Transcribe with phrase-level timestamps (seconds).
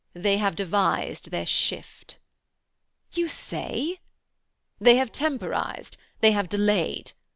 [0.15, 2.17] 'They have devised their shift.'
[3.13, 3.99] 'You say?'
[4.79, 7.11] 'They have temporised, they have delayed.